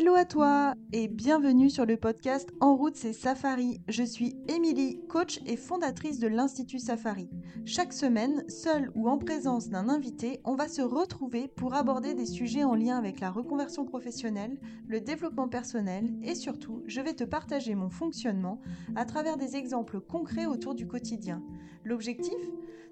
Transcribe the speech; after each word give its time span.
Hello 0.00 0.14
à 0.14 0.24
toi 0.24 0.74
et 0.92 1.08
bienvenue 1.08 1.70
sur 1.70 1.84
le 1.84 1.96
podcast 1.96 2.50
En 2.60 2.76
route 2.76 2.94
c'est 2.94 3.12
Safari. 3.12 3.80
Je 3.88 4.04
suis 4.04 4.36
Émilie, 4.46 5.00
coach 5.08 5.40
et 5.44 5.56
fondatrice 5.56 6.20
de 6.20 6.28
l'Institut 6.28 6.78
Safari. 6.78 7.28
Chaque 7.64 7.92
semaine, 7.92 8.44
seule 8.48 8.92
ou 8.94 9.08
en 9.08 9.18
présence 9.18 9.70
d'un 9.70 9.88
invité, 9.88 10.40
on 10.44 10.54
va 10.54 10.68
se 10.68 10.82
retrouver 10.82 11.48
pour 11.48 11.74
aborder 11.74 12.14
des 12.14 12.26
sujets 12.26 12.62
en 12.62 12.76
lien 12.76 12.96
avec 12.96 13.18
la 13.18 13.32
reconversion 13.32 13.84
professionnelle, 13.84 14.60
le 14.86 15.00
développement 15.00 15.48
personnel 15.48 16.14
et 16.22 16.36
surtout, 16.36 16.84
je 16.86 17.00
vais 17.00 17.14
te 17.14 17.24
partager 17.24 17.74
mon 17.74 17.90
fonctionnement 17.90 18.60
à 18.94 19.04
travers 19.04 19.36
des 19.36 19.56
exemples 19.56 19.98
concrets 20.00 20.46
autour 20.46 20.76
du 20.76 20.86
quotidien. 20.86 21.42
L'objectif? 21.82 22.38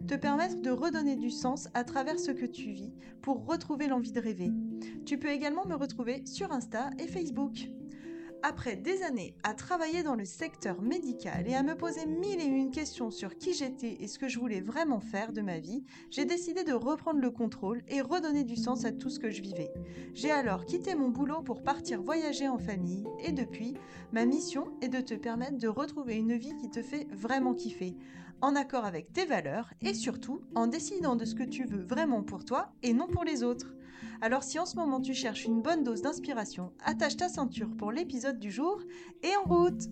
Te 0.09 0.15
permettre 0.15 0.60
de 0.60 0.70
redonner 0.70 1.16
du 1.16 1.30
sens 1.30 1.68
à 1.74 1.82
travers 1.82 2.20
ce 2.20 2.30
que 2.30 2.46
tu 2.46 2.70
vis 2.70 2.93
pour 3.23 3.46
retrouver 3.46 3.87
l'envie 3.87 4.12
de 4.12 4.20
rêver. 4.20 4.52
Tu 5.05 5.19
peux 5.19 5.30
également 5.30 5.66
me 5.66 5.75
retrouver 5.75 6.23
sur 6.27 6.53
Insta 6.53 6.91
et 6.98 7.07
Facebook. 7.07 7.69
Après 8.43 8.77
des 8.77 9.02
années 9.02 9.35
à 9.43 9.55
travailler 9.55 10.02
dans 10.02 10.15
le 10.15 10.25
secteur 10.25 10.80
médical 10.80 11.49
et 11.49 11.55
à 11.55 11.62
me 11.62 11.75
poser 11.75 12.07
mille 12.07 12.41
et 12.41 12.45
une 12.45 12.71
questions 12.71 13.11
sur 13.11 13.37
qui 13.37 13.55
j'étais 13.55 13.97
et 14.01 14.07
ce 14.07 14.19
que 14.19 14.29
je 14.29 14.39
voulais 14.39 14.61
vraiment 14.61 15.01
faire 15.01 15.33
de 15.33 15.41
ma 15.41 15.59
vie, 15.59 15.83
j'ai 16.11 16.27
décidé 16.27 16.62
de 16.62 16.73
reprendre 16.73 17.21
le 17.21 17.30
contrôle 17.30 17.83
et 17.89 18.01
redonner 18.01 18.45
du 18.45 18.57
sens 18.57 18.85
à 18.85 18.93
tout 18.93 19.11
ce 19.11 19.19
que 19.19 19.30
je 19.30 19.43
vivais. 19.43 19.73
J'ai 20.15 20.30
alors 20.30 20.65
quitté 20.65 20.95
mon 20.95 21.09
boulot 21.09 21.43
pour 21.43 21.63
partir 21.63 22.02
voyager 22.02 22.47
en 22.47 22.59
famille 22.59 23.05
et 23.21 23.33
depuis, 23.33 23.74
ma 24.13 24.27
mission 24.27 24.69
est 24.80 24.88
de 24.88 25.01
te 25.01 25.15
permettre 25.15 25.59
de 25.59 25.69
retrouver 25.69 26.16
une 26.16 26.37
vie 26.37 26.57
qui 26.57 26.71
te 26.71 26.83
fait 26.83 27.09
vraiment 27.13 27.55
kiffer, 27.55 27.97
en 28.40 28.56
accord 28.56 28.84
avec 28.84 29.12
tes 29.12 29.24
valeurs 29.24 29.70
et 29.80 29.95
surtout 29.95 30.42
en 30.54 30.66
décidant 30.66 31.16
de 31.16 31.24
ce 31.24 31.34
que 31.34 31.42
tu 31.42 31.65
veux 31.65 31.82
vraiment 31.82 32.23
pour 32.23 32.45
toi 32.45 32.73
et 32.82 32.93
non 32.93 33.06
pour 33.06 33.24
les 33.24 33.43
autres. 33.43 33.74
Alors 34.20 34.43
si 34.43 34.59
en 34.59 34.66
ce 34.66 34.76
moment 34.76 35.01
tu 35.01 35.15
cherches 35.15 35.45
une 35.45 35.62
bonne 35.62 35.84
dose 35.84 36.02
d'inspiration, 36.02 36.73
attache 36.84 37.16
ta 37.16 37.28
ceinture 37.28 37.74
pour 37.76 37.93
l'épisode 37.93 38.38
du 38.38 38.51
jour 38.51 38.80
et 39.23 39.37
en 39.37 39.48
route 39.48 39.88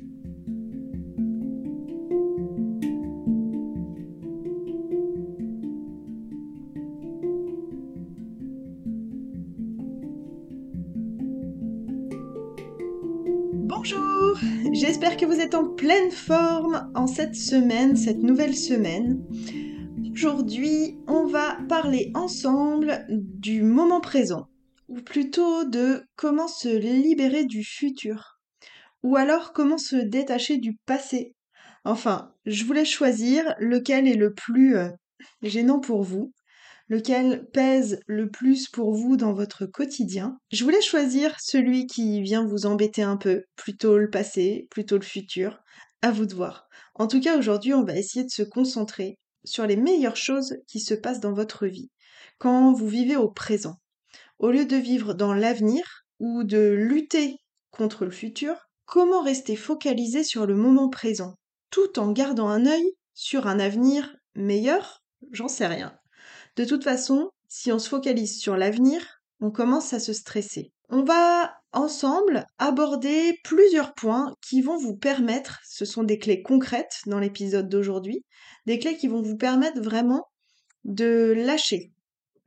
que 15.11 15.27
vous 15.27 15.39
êtes 15.39 15.55
en 15.55 15.69
pleine 15.69 16.11
forme 16.11 16.91
en 16.95 17.07
cette 17.07 17.37
semaine, 17.37 17.95
cette 17.95 18.23
nouvelle 18.23 18.57
semaine. 18.57 19.23
Aujourd'hui, 20.13 20.97
on 21.07 21.27
va 21.27 21.59
parler 21.69 22.11
ensemble 22.15 23.05
du 23.11 23.63
moment 23.63 24.01
présent, 24.01 24.49
ou 24.89 24.97
plutôt 25.03 25.65
de 25.65 26.03
comment 26.17 26.49
se 26.49 26.69
libérer 26.69 27.45
du 27.45 27.63
futur, 27.63 28.41
ou 29.03 29.17
alors 29.17 29.53
comment 29.53 29.77
se 29.77 29.95
détacher 29.95 30.57
du 30.57 30.79
passé. 30.87 31.37
Enfin, 31.85 32.33
je 32.47 32.65
voulais 32.65 32.87
choisir 32.87 33.55
lequel 33.59 34.09
est 34.09 34.17
le 34.17 34.33
plus 34.33 34.77
euh, 34.77 34.89
gênant 35.43 35.81
pour 35.81 36.03
vous, 36.03 36.33
lequel 36.89 37.47
pèse 37.53 38.01
le 38.07 38.31
plus 38.31 38.69
pour 38.69 38.95
vous 38.95 39.17
dans 39.17 39.33
votre 39.33 39.67
quotidien. 39.67 40.39
Je 40.51 40.65
voulais 40.65 40.83
choisir 40.83 41.39
celui 41.41 41.87
qui 41.87 42.21
vient 42.23 42.47
vous 42.47 42.67
embêter 42.67 43.03
un 43.03 43.17
peu, 43.17 43.45
plutôt 43.57 43.99
le 43.99 44.11
passé, 44.11 44.67
plutôt 44.71 44.97
le 44.97 45.05
futur. 45.05 45.61
À 46.03 46.11
vous 46.11 46.27
de 46.27 46.35
voir. 46.35 46.69
En 46.95 47.07
tout 47.07 47.21
cas, 47.21 47.39
aujourd'hui, 47.39 47.73
on 47.73 47.85
va 47.85 47.97
essayer 47.97 48.25
de 48.25 48.31
se 48.31 48.43
concentrer 48.43 49.19
sur 49.45 49.67
les 49.67 49.77
meilleures 49.77 50.17
choses 50.17 50.57
qui 50.67 50.81
se 50.81 50.95
passent 50.95 51.21
dans 51.21 51.33
votre 51.33 51.67
vie 51.67 51.91
quand 52.39 52.73
vous 52.73 52.89
vivez 52.89 53.17
au 53.17 53.31
présent. 53.31 53.77
Au 54.39 54.51
lieu 54.51 54.67
de 54.67 54.77
vivre 54.77 55.15
dans 55.15 55.35
l'avenir 55.35 56.05
ou 56.19 56.45
de 56.45 56.75
lutter 56.77 57.37
contre 57.71 58.05
le 58.05 58.11
futur, 58.11 58.69
comment 58.85 59.23
rester 59.23 59.57
focalisé 59.57 60.25
sur 60.25 60.47
le 60.47 60.55
moment 60.55 60.89
présent 60.89 61.37
tout 61.71 61.99
en 61.99 62.13
gardant 62.13 62.49
un 62.49 62.67
œil 62.67 62.93
sur 63.15 63.47
un 63.47 63.59
avenir 63.59 64.15
meilleur? 64.35 65.03
J'en 65.33 65.49
sais 65.49 65.67
rien. 65.67 65.99
De 66.57 66.65
toute 66.65 66.85
façon, 66.85 67.31
si 67.49 67.73
on 67.73 67.79
se 67.79 67.89
focalise 67.89 68.39
sur 68.39 68.57
l'avenir, 68.57 69.23
on 69.41 69.51
commence 69.51 69.93
à 69.93 70.01
se 70.01 70.13
stresser. 70.13 70.73
On 70.89 71.03
va 71.03 71.55
ensemble 71.73 72.47
aborder 72.59 73.41
plusieurs 73.43 73.95
points 73.95 74.35
qui 74.41 74.63
vont 74.63 74.77
vous 74.77 74.97
permettre, 74.97 75.61
ce 75.65 75.85
sont 75.85 76.05
des 76.05 76.19
clés 76.19 76.43
concrètes 76.43 77.01
dans 77.07 77.19
l'épisode 77.19 77.69
d'aujourd'hui, 77.69 78.25
des 78.67 78.79
clés 78.79 78.97
qui 78.97 79.09
vont 79.09 79.23
vous 79.23 79.37
permettre 79.37 79.81
vraiment 79.81 80.29
de 80.85 81.35
lâcher, 81.37 81.93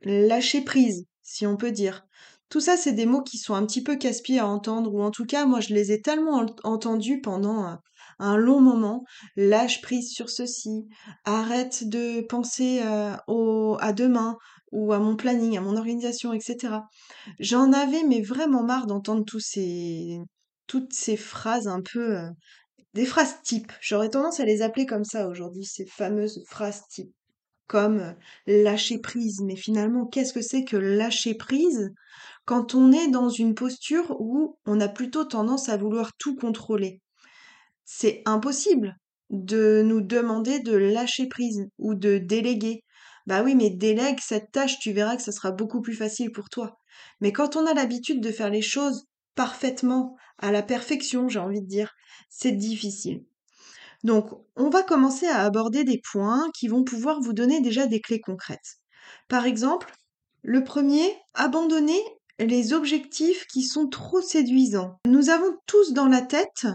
lâcher 0.02 0.62
prise, 0.62 1.04
si 1.22 1.46
on 1.46 1.56
peut 1.56 1.72
dire. 1.72 2.06
Tout 2.48 2.60
ça, 2.60 2.78
c'est 2.78 2.92
des 2.92 3.04
mots 3.04 3.22
qui 3.22 3.36
sont 3.36 3.54
un 3.54 3.66
petit 3.66 3.82
peu 3.82 3.96
casse-pieds 3.96 4.38
à 4.38 4.46
entendre, 4.46 4.94
ou 4.94 5.02
en 5.02 5.10
tout 5.10 5.26
cas, 5.26 5.44
moi, 5.44 5.60
je 5.60 5.74
les 5.74 5.92
ai 5.92 6.00
tellement 6.00 6.46
entendus 6.64 7.20
pendant 7.20 7.78
un 8.18 8.36
long 8.36 8.60
moment. 8.60 9.04
Lâche 9.36 9.80
prise 9.82 10.10
sur 10.10 10.30
ceci, 10.30 10.86
arrête 11.24 11.88
de 11.88 12.20
penser 12.22 12.80
euh, 12.82 13.14
au, 13.26 13.76
à 13.80 13.92
demain, 13.92 14.36
ou 14.72 14.92
à 14.92 14.98
mon 14.98 15.16
planning, 15.16 15.56
à 15.56 15.60
mon 15.60 15.76
organisation, 15.76 16.32
etc. 16.32 16.82
J'en 17.40 17.72
avais 17.72 18.02
mais 18.04 18.20
vraiment 18.22 18.62
marre 18.62 18.86
d'entendre 18.86 19.24
tous 19.24 19.40
ces, 19.40 20.18
toutes 20.66 20.92
ces 20.92 21.16
phrases 21.16 21.68
un 21.68 21.80
peu, 21.80 22.18
euh, 22.18 22.28
des 22.94 23.06
phrases 23.06 23.40
types. 23.42 23.72
J'aurais 23.80 24.10
tendance 24.10 24.40
à 24.40 24.44
les 24.44 24.62
appeler 24.62 24.86
comme 24.86 25.04
ça 25.04 25.28
aujourd'hui, 25.28 25.64
ces 25.64 25.86
fameuses 25.86 26.44
phrases 26.48 26.82
types, 26.88 27.14
comme 27.66 28.00
euh, 28.00 28.12
lâcher 28.46 28.98
prise. 28.98 29.40
Mais 29.42 29.56
finalement, 29.56 30.06
qu'est-ce 30.06 30.32
que 30.32 30.42
c'est 30.42 30.64
que 30.64 30.76
lâcher 30.76 31.34
prise 31.34 31.90
quand 32.44 32.74
on 32.74 32.92
est 32.92 33.08
dans 33.08 33.28
une 33.28 33.54
posture 33.54 34.16
où 34.20 34.58
on 34.66 34.80
a 34.80 34.88
plutôt 34.88 35.24
tendance 35.24 35.68
à 35.68 35.76
vouloir 35.76 36.12
tout 36.18 36.34
contrôler? 36.36 37.00
C'est 37.90 38.22
impossible 38.26 38.98
de 39.30 39.82
nous 39.82 40.02
demander 40.02 40.60
de 40.60 40.76
lâcher 40.76 41.26
prise 41.26 41.68
ou 41.78 41.94
de 41.94 42.18
déléguer 42.18 42.84
bah 43.28 43.42
oui, 43.42 43.54
mais 43.54 43.68
délègue 43.68 44.20
cette 44.22 44.52
tâche, 44.52 44.78
tu 44.78 44.92
verras 44.92 45.14
que 45.14 45.22
ça 45.22 45.32
sera 45.32 45.50
beaucoup 45.50 45.82
plus 45.82 45.92
facile 45.92 46.32
pour 46.32 46.48
toi. 46.48 46.78
Mais 47.20 47.30
quand 47.30 47.56
on 47.56 47.66
a 47.66 47.74
l'habitude 47.74 48.22
de 48.22 48.32
faire 48.32 48.48
les 48.48 48.62
choses 48.62 49.04
parfaitement, 49.34 50.16
à 50.38 50.50
la 50.50 50.62
perfection, 50.62 51.28
j'ai 51.28 51.38
envie 51.38 51.60
de 51.60 51.66
dire, 51.66 51.92
c'est 52.30 52.52
difficile. 52.52 53.26
Donc, 54.02 54.30
on 54.56 54.70
va 54.70 54.82
commencer 54.82 55.26
à 55.26 55.44
aborder 55.44 55.84
des 55.84 56.00
points 56.10 56.48
qui 56.54 56.68
vont 56.68 56.84
pouvoir 56.84 57.20
vous 57.20 57.34
donner 57.34 57.60
déjà 57.60 57.86
des 57.86 58.00
clés 58.00 58.20
concrètes. 58.20 58.78
Par 59.28 59.44
exemple, 59.44 59.92
le 60.42 60.64
premier, 60.64 61.14
abandonner 61.34 62.00
les 62.38 62.72
objectifs 62.72 63.46
qui 63.46 63.62
sont 63.62 63.88
trop 63.88 64.22
séduisants. 64.22 64.96
Nous 65.06 65.28
avons 65.28 65.54
tous 65.66 65.92
dans 65.92 66.06
la 66.06 66.22
tête 66.22 66.66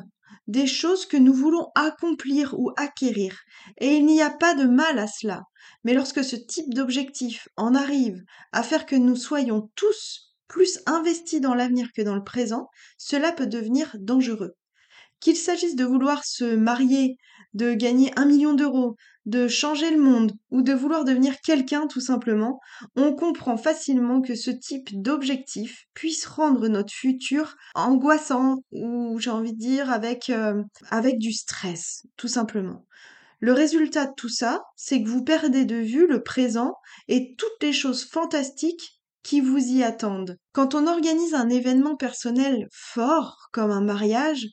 des 0.47 0.67
choses 0.67 1.05
que 1.05 1.17
nous 1.17 1.33
voulons 1.33 1.69
accomplir 1.75 2.53
ou 2.57 2.71
acquérir, 2.77 3.39
et 3.79 3.95
il 3.95 4.05
n'y 4.05 4.21
a 4.21 4.29
pas 4.29 4.55
de 4.55 4.65
mal 4.65 4.99
à 4.99 5.07
cela. 5.07 5.43
Mais 5.83 5.93
lorsque 5.93 6.23
ce 6.23 6.35
type 6.35 6.73
d'objectif 6.73 7.47
en 7.55 7.75
arrive 7.75 8.23
à 8.51 8.63
faire 8.63 8.85
que 8.85 8.95
nous 8.95 9.15
soyons 9.15 9.69
tous 9.75 10.33
plus 10.47 10.79
investis 10.85 11.41
dans 11.41 11.55
l'avenir 11.55 11.87
que 11.95 12.01
dans 12.01 12.15
le 12.15 12.23
présent, 12.23 12.69
cela 12.97 13.31
peut 13.31 13.47
devenir 13.47 13.95
dangereux. 13.99 14.55
Qu'il 15.19 15.37
s'agisse 15.37 15.75
de 15.75 15.85
vouloir 15.85 16.25
se 16.25 16.55
marier, 16.55 17.17
de 17.53 17.73
gagner 17.73 18.11
un 18.17 18.25
million 18.25 18.53
d'euros, 18.53 18.95
de 19.25 19.47
changer 19.47 19.91
le 19.91 20.01
monde 20.01 20.33
ou 20.51 20.61
de 20.61 20.73
vouloir 20.73 21.05
devenir 21.05 21.39
quelqu'un 21.41 21.87
tout 21.87 22.01
simplement, 22.01 22.59
on 22.95 23.13
comprend 23.13 23.57
facilement 23.57 24.21
que 24.21 24.35
ce 24.35 24.51
type 24.51 25.01
d'objectif 25.01 25.85
puisse 25.93 26.25
rendre 26.25 26.67
notre 26.67 26.93
futur 26.93 27.55
angoissant 27.75 28.57
ou 28.71 29.19
j'ai 29.19 29.29
envie 29.29 29.53
de 29.53 29.59
dire 29.59 29.91
avec, 29.91 30.29
euh, 30.29 30.61
avec 30.89 31.19
du 31.19 31.31
stress, 31.31 32.05
tout 32.17 32.27
simplement. 32.27 32.85
Le 33.39 33.53
résultat 33.53 34.05
de 34.05 34.13
tout 34.15 34.29
ça, 34.29 34.63
c'est 34.75 35.03
que 35.03 35.09
vous 35.09 35.23
perdez 35.23 35.65
de 35.65 35.75
vue 35.75 36.07
le 36.07 36.23
présent 36.23 36.75
et 37.07 37.35
toutes 37.37 37.61
les 37.61 37.73
choses 37.73 38.05
fantastiques 38.05 39.01
qui 39.21 39.41
vous 39.41 39.57
y 39.57 39.83
attendent. 39.83 40.37
Quand 40.51 40.75
on 40.75 40.87
organise 40.87 41.33
un 41.33 41.49
événement 41.49 41.95
personnel 41.95 42.67
fort, 42.71 43.49
comme 43.51 43.71
un 43.71 43.81
mariage, 43.81 44.47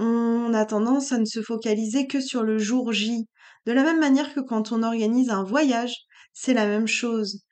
on 0.00 0.54
a 0.54 0.64
tendance 0.64 1.12
à 1.12 1.18
ne 1.18 1.26
se 1.26 1.42
focaliser 1.42 2.06
que 2.06 2.20
sur 2.20 2.42
le 2.42 2.58
jour 2.58 2.92
J. 2.92 3.28
De 3.66 3.72
la 3.72 3.84
même 3.84 4.00
manière 4.00 4.32
que 4.34 4.40
quand 4.40 4.72
on 4.72 4.82
organise 4.82 5.28
un 5.28 5.44
voyage, 5.44 5.94
c'est 6.32 6.54
la 6.54 6.66
même 6.66 6.86
chose. 6.86 7.42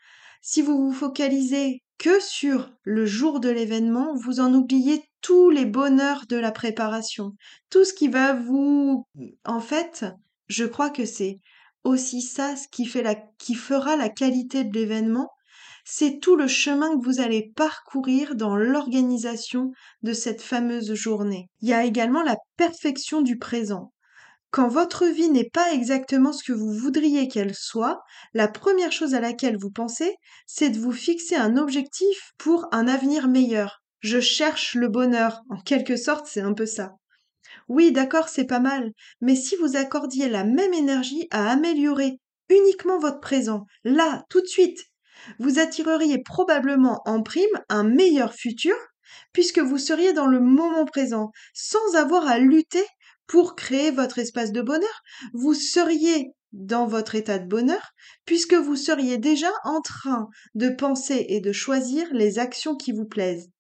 Si 0.41 0.63
vous 0.63 0.79
vous 0.79 0.93
focalisez 0.93 1.83
que 1.99 2.21
sur 2.21 2.71
le 2.85 3.05
jour 3.05 3.41
de 3.41 3.51
l'événement, 3.51 4.15
vous 4.15 4.41
en 4.41 4.55
oubliez 4.55 5.05
tous 5.21 5.51
les 5.51 5.67
bonheurs 5.67 6.25
de 6.27 6.37
la 6.37 6.51
préparation, 6.51 7.33
tout 7.69 7.85
ce 7.85 7.93
qui 7.93 8.09
va 8.09 8.33
vous, 8.33 9.07
en 9.45 9.61
fait, 9.61 10.07
je 10.47 10.65
crois 10.65 10.89
que 10.89 11.05
c'est 11.05 11.41
aussi 11.85 12.23
ça 12.23 12.57
ce 12.57 12.67
qui, 12.69 12.87
fait 12.87 13.03
la, 13.03 13.17
qui 13.39 13.55
fera 13.55 13.97
la 13.97 14.09
qualité 14.09 14.65
de 14.65 14.73
l'événement, 14.73 15.29
c'est 15.91 16.21
tout 16.21 16.37
le 16.37 16.49
chemin 16.49 16.99
que 16.99 17.03
vous 17.03 17.21
allez 17.21 17.51
parcourir 17.57 18.35
dans 18.35 18.57
l'organisation 18.57 19.73
de 20.03 20.13
cette 20.13 20.43
fameuse 20.43 20.93
journée. 20.93 21.49
Il 21.63 21.69
y 21.71 21.73
a 21.73 21.83
également 21.83 22.23
la 22.23 22.37
perfection 22.59 23.23
du 23.23 23.39
présent. 23.39 23.91
Quand 24.51 24.69
votre 24.69 25.07
vie 25.07 25.31
n'est 25.31 25.49
pas 25.49 25.73
exactement 25.73 26.35
ce 26.35 26.45
que 26.45 26.53
vous 26.53 26.75
voudriez 26.75 27.27
qu'elle 27.27 27.55
soit, 27.55 28.03
la 28.35 28.49
première 28.49 28.93
chose 28.93 29.15
à 29.15 29.21
laquelle 29.21 29.57
vous 29.57 29.71
pensez, 29.71 30.15
c'est 30.47 30.69
de 30.69 30.79
vous 30.79 30.93
fixer 30.93 31.37
un 31.37 31.57
objectif 31.57 32.33
pour 32.37 32.67
un 32.71 32.87
avenir 32.87 33.27
meilleur. 33.27 33.83
Je 34.01 34.21
cherche 34.21 34.75
le 34.75 34.89
bonheur. 34.89 35.41
En 35.49 35.59
quelque 35.59 35.97
sorte, 35.97 36.27
c'est 36.27 36.43
un 36.43 36.53
peu 36.53 36.67
ça. 36.67 36.97
Oui, 37.67 37.93
d'accord, 37.93 38.29
c'est 38.29 38.45
pas 38.45 38.61
mal, 38.61 38.93
mais 39.23 39.37
si 39.37 39.57
vous 39.57 39.77
accordiez 39.77 40.29
la 40.29 40.45
même 40.45 40.75
énergie 40.75 41.29
à 41.31 41.51
améliorer 41.51 42.19
uniquement 42.51 42.99
votre 42.99 43.21
présent, 43.21 43.65
là, 43.85 44.27
tout 44.29 44.43
de 44.43 44.47
suite, 44.47 44.85
vous 45.39 45.59
attireriez 45.59 46.23
probablement 46.23 47.03
en 47.07 47.23
prime 47.23 47.45
un 47.69 47.85
meilleur 47.85 48.35
futur, 48.35 48.77
puisque 49.33 49.59
vous 49.59 49.79
seriez 49.79 50.13
dans 50.13 50.27
le 50.27 50.41
moment 50.41 50.85
présent, 50.85 51.31
sans 51.55 51.95
avoir 51.97 52.27
à 52.27 52.39
lutter 52.39 52.85
pour 53.27 53.57
créer 53.57 53.91
votre 53.91 54.19
espace 54.19 54.53
de 54.53 54.63
bonheur. 54.63 55.03
Vous 55.35 55.55
seriez 55.55 56.33
dans 56.53 56.87
votre 56.87 57.15
état 57.15 57.39
de 57.39 57.47
bonheur, 57.47 57.91
puisque 58.25 58.55
vous 58.55 58.77
seriez 58.77 59.19
déjà 59.19 59.51
en 59.65 59.81
train 59.81 60.29
de 60.55 60.71
penser 60.71 61.27
et 61.29 61.41
de 61.41 61.53
choisir 61.53 62.07
les 62.13 62.39
actions 62.39 62.75
qui 62.75 62.93
vous 62.93 63.05
plaisent. 63.05 63.51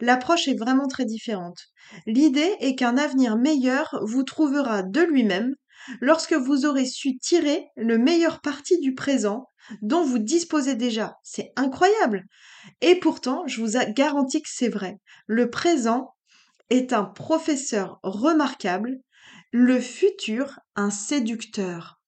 L'approche 0.00 0.46
est 0.48 0.58
vraiment 0.58 0.86
très 0.86 1.06
différente. 1.06 1.58
L'idée 2.06 2.54
est 2.60 2.74
qu'un 2.74 2.98
avenir 2.98 3.36
meilleur 3.36 3.98
vous 4.02 4.22
trouvera 4.22 4.82
de 4.82 5.00
lui-même 5.00 5.54
lorsque 6.00 6.34
vous 6.34 6.66
aurez 6.66 6.84
su 6.84 7.18
tirer 7.18 7.68
le 7.76 7.98
meilleur 7.98 8.40
parti 8.40 8.78
du 8.78 8.94
présent 8.94 9.48
dont 9.82 10.02
vous 10.02 10.18
disposez 10.18 10.74
déjà. 10.74 11.18
C'est 11.22 11.52
incroyable. 11.56 12.24
Et 12.80 12.96
pourtant, 12.96 13.46
je 13.46 13.60
vous 13.60 13.78
garantis 13.92 14.42
que 14.42 14.48
c'est 14.50 14.68
vrai. 14.68 14.98
Le 15.26 15.50
présent 15.50 16.14
est 16.70 16.92
un 16.92 17.04
professeur 17.04 17.98
remarquable, 18.02 19.00
le 19.50 19.80
futur 19.80 20.60
un 20.76 20.90
séducteur. 20.90 22.00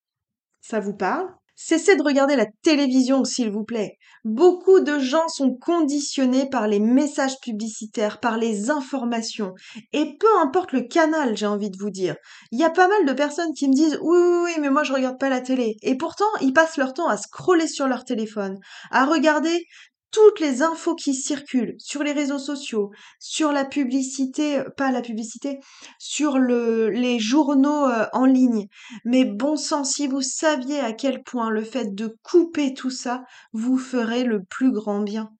Ça 0.61 0.81
vous 0.81 0.95
parle? 0.95 1.29
Cessez 1.62 1.95
de 1.95 2.03
regarder 2.03 2.37
la 2.37 2.47
télévision, 2.62 3.23
s'il 3.23 3.51
vous 3.51 3.65
plaît. 3.65 3.99
Beaucoup 4.25 4.81
de 4.81 4.99
gens 4.99 5.29
sont 5.29 5.55
conditionnés 5.55 6.49
par 6.49 6.67
les 6.67 6.81
messages 6.81 7.39
publicitaires, 7.41 8.19
par 8.19 8.39
les 8.39 8.71
informations. 8.71 9.53
Et 9.93 10.17
peu 10.19 10.39
importe 10.43 10.73
le 10.73 10.81
canal, 10.81 11.37
j'ai 11.37 11.45
envie 11.45 11.69
de 11.69 11.77
vous 11.79 11.91
dire. 11.91 12.17
Il 12.51 12.59
y 12.59 12.65
a 12.65 12.71
pas 12.71 12.89
mal 12.89 13.05
de 13.05 13.12
personnes 13.12 13.53
qui 13.53 13.69
me 13.69 13.75
disent 13.75 13.99
oui, 14.01 14.19
oui, 14.45 14.53
mais 14.59 14.71
moi 14.71 14.85
je 14.85 14.95
regarde 14.95 15.21
pas 15.21 15.29
la 15.29 15.43
télé. 15.43 15.77
Et 15.83 15.99
pourtant, 15.99 16.25
ils 16.41 16.55
passent 16.55 16.79
leur 16.79 16.95
temps 16.95 17.09
à 17.09 17.19
scroller 17.19 17.69
sur 17.69 17.89
leur 17.89 18.07
téléphone, 18.07 18.59
à 18.91 19.05
regarder 19.05 19.67
toutes 20.11 20.41
les 20.41 20.62
infos 20.62 20.95
qui 20.95 21.15
circulent 21.15 21.75
sur 21.79 22.03
les 22.03 22.12
réseaux 22.12 22.39
sociaux, 22.39 22.91
sur 23.19 23.53
la 23.53 23.65
publicité, 23.65 24.59
euh, 24.59 24.65
pas 24.77 24.91
la 24.91 25.03
publicité, 25.03 25.59
sur 25.99 26.39
le, 26.39 26.91
les 26.91 27.19
journaux 27.19 27.89
euh, 27.89 28.07
en 28.12 28.25
ligne. 28.25 28.67
Mais 29.05 29.25
bon 29.25 29.57
sang, 29.57 29.85
si 29.85 30.07
vous 30.07 30.23
saviez 30.23 30.81
à 30.81 30.93
quel 30.93 31.23
point 31.23 31.51
le 31.51 31.62
fait 31.62 31.95
de 31.95 32.17
couper 32.23 32.75
tout 32.75 32.91
ça 32.91 33.23
vous 33.53 33.79
ferait 33.79 34.25
le 34.25 34.43
plus 34.43 34.73
grand 34.73 35.01
bien. 35.01 35.31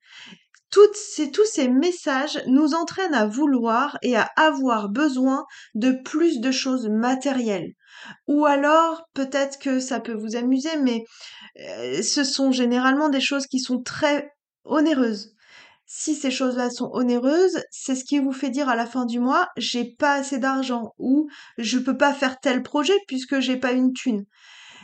Toutes 0.69 0.95
ces, 0.95 1.31
tous 1.31 1.45
ces 1.45 1.67
messages 1.67 2.41
nous 2.47 2.73
entraînent 2.73 3.13
à 3.13 3.27
vouloir 3.27 3.97
et 4.01 4.15
à 4.15 4.29
avoir 4.37 4.87
besoin 4.87 5.45
de 5.75 5.91
plus 5.91 6.39
de 6.39 6.51
choses 6.51 6.87
matérielles. 6.87 7.73
Ou 8.27 8.45
alors, 8.45 9.03
peut-être 9.13 9.59
que 9.59 9.81
ça 9.81 9.99
peut 9.99 10.13
vous 10.13 10.37
amuser, 10.37 10.77
mais 10.81 11.03
euh, 11.59 12.01
ce 12.01 12.23
sont 12.23 12.51
généralement 12.51 13.09
des 13.09 13.19
choses 13.19 13.47
qui 13.47 13.59
sont 13.59 13.81
très 13.81 14.31
onéreuse. 14.63 15.35
Si 15.85 16.15
ces 16.15 16.31
choses-là 16.31 16.69
sont 16.69 16.89
onéreuses, 16.93 17.63
c'est 17.69 17.95
ce 17.95 18.05
qui 18.05 18.19
vous 18.19 18.31
fait 18.31 18.49
dire 18.49 18.69
à 18.69 18.75
la 18.75 18.85
fin 18.85 19.05
du 19.05 19.19
mois, 19.19 19.49
j'ai 19.57 19.83
pas 19.83 20.13
assez 20.13 20.39
d'argent 20.39 20.93
ou 20.97 21.27
je 21.57 21.79
peux 21.79 21.97
pas 21.97 22.13
faire 22.13 22.39
tel 22.39 22.63
projet 22.63 22.97
puisque 23.07 23.39
j'ai 23.41 23.57
pas 23.57 23.73
une 23.73 23.91
thune. 23.91 24.25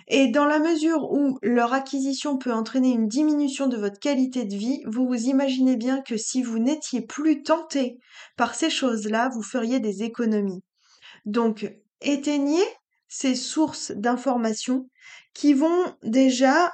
Et 0.10 0.28
dans 0.28 0.46
la 0.46 0.60
mesure 0.60 1.12
où 1.12 1.38
leur 1.42 1.74
acquisition 1.74 2.38
peut 2.38 2.54
entraîner 2.54 2.92
une 2.92 3.08
diminution 3.08 3.68
de 3.68 3.76
votre 3.78 4.00
qualité 4.00 4.46
de 4.46 4.56
vie, 4.56 4.82
vous 4.86 5.06
vous 5.06 5.26
imaginez 5.28 5.76
bien 5.76 6.02
que 6.02 6.16
si 6.16 6.42
vous 6.42 6.60
n'étiez 6.60 7.02
plus 7.02 7.44
tenté 7.44 8.00
par 8.38 8.56
ces 8.56 8.70
choses-là, 8.70 9.30
vous 9.34 9.44
feriez 9.44 9.82
des 9.82 10.04
économies. 10.04 10.64
Donc, 11.26 11.74
éteignez 12.00 12.64
ces 13.10 13.36
sources 13.36 13.92
d'informations 13.92 14.90
qui 15.34 15.54
vont 15.54 15.94
déjà 16.04 16.72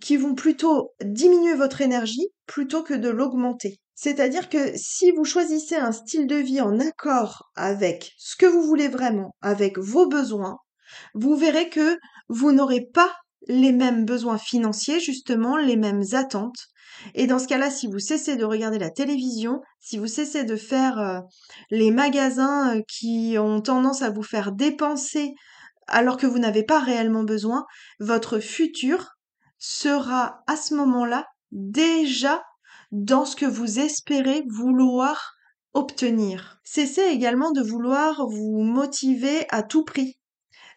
qui 0.00 0.16
vont 0.16 0.34
plutôt 0.34 0.92
diminuer 1.02 1.54
votre 1.54 1.80
énergie 1.80 2.28
plutôt 2.46 2.82
que 2.82 2.94
de 2.94 3.08
l'augmenter. 3.08 3.80
C'est-à-dire 3.94 4.48
que 4.48 4.72
si 4.76 5.10
vous 5.10 5.24
choisissez 5.24 5.76
un 5.76 5.92
style 5.92 6.26
de 6.26 6.36
vie 6.36 6.60
en 6.60 6.80
accord 6.80 7.50
avec 7.54 8.12
ce 8.18 8.36
que 8.36 8.46
vous 8.46 8.62
voulez 8.62 8.88
vraiment, 8.88 9.34
avec 9.42 9.78
vos 9.78 10.06
besoins, 10.08 10.58
vous 11.14 11.36
verrez 11.36 11.68
que 11.68 11.98
vous 12.28 12.52
n'aurez 12.52 12.80
pas 12.80 13.12
les 13.46 13.72
mêmes 13.72 14.04
besoins 14.04 14.38
financiers, 14.38 15.00
justement, 15.00 15.56
les 15.56 15.76
mêmes 15.76 16.02
attentes. 16.12 16.68
Et 17.14 17.26
dans 17.26 17.38
ce 17.38 17.46
cas-là, 17.46 17.70
si 17.70 17.86
vous 17.86 17.98
cessez 17.98 18.36
de 18.36 18.44
regarder 18.44 18.78
la 18.78 18.90
télévision, 18.90 19.60
si 19.80 19.98
vous 19.98 20.06
cessez 20.06 20.44
de 20.44 20.56
faire 20.56 20.98
euh, 20.98 21.20
les 21.70 21.90
magasins 21.90 22.76
euh, 22.76 22.82
qui 22.88 23.36
ont 23.38 23.60
tendance 23.60 24.02
à 24.02 24.10
vous 24.10 24.22
faire 24.22 24.52
dépenser 24.52 25.34
alors 25.86 26.16
que 26.16 26.26
vous 26.26 26.38
n'avez 26.38 26.62
pas 26.62 26.80
réellement 26.80 27.24
besoin, 27.24 27.66
votre 27.98 28.38
futur 28.38 29.16
sera 29.60 30.42
à 30.48 30.56
ce 30.56 30.74
moment-là 30.74 31.28
déjà 31.52 32.42
dans 32.90 33.24
ce 33.24 33.36
que 33.36 33.46
vous 33.46 33.78
espérez 33.78 34.42
vouloir 34.48 35.34
obtenir. 35.74 36.58
Cessez 36.64 37.02
également 37.02 37.52
de 37.52 37.62
vouloir 37.62 38.26
vous 38.26 38.62
motiver 38.62 39.46
à 39.50 39.62
tout 39.62 39.84
prix. 39.84 40.18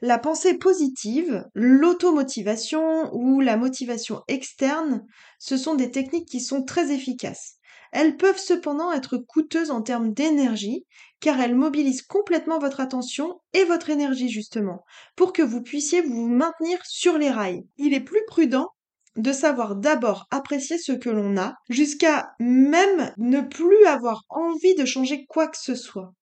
La 0.02 0.20
pensée 0.20 0.58
positive, 0.58 1.46
l'automotivation 1.56 3.10
ou 3.16 3.40
la 3.40 3.56
motivation 3.56 4.22
externe, 4.28 5.06
ce 5.40 5.56
sont 5.56 5.76
des 5.76 5.92
techniques 5.92 6.28
qui 6.28 6.42
sont 6.42 6.64
très 6.64 6.92
efficaces. 6.92 7.56
Elles 7.94 8.18
peuvent 8.18 8.40
cependant 8.40 8.92
être 8.92 9.18
coûteuses 9.18 9.72
en 9.72 9.82
termes 9.82 10.14
d'énergie, 10.14 10.86
car 11.20 11.40
elles 11.40 11.56
mobilisent 11.56 12.02
complètement 12.02 12.60
votre 12.60 12.82
attention 12.82 13.40
et 13.54 13.64
votre 13.64 13.92
énergie 13.92 14.30
justement, 14.30 14.84
pour 15.16 15.32
que 15.32 15.44
vous 15.44 15.62
puissiez 15.62 16.02
vous 16.02 16.28
maintenir 16.28 16.80
sur 16.84 17.18
les 17.18 17.30
rails. 17.30 17.66
Il 17.78 17.94
est 17.94 18.04
plus 18.04 18.26
prudent 18.28 18.73
de 19.16 19.32
savoir 19.32 19.76
d'abord 19.76 20.28
apprécier 20.32 20.78
ce 20.78 20.92
que 20.92 21.10
l'on 21.10 21.38
a, 21.38 21.56
jusqu'à 21.70 22.32
même 22.40 23.12
ne 23.18 23.42
plus 23.42 23.86
avoir 23.86 24.24
envie 24.30 24.76
de 24.76 24.86
changer 24.86 25.26
quoi 25.28 25.48
que 25.48 25.58
ce 25.58 25.76
soit. 25.76 26.14